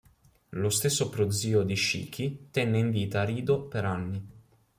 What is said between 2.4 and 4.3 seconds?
tenne in vita Rido per anni.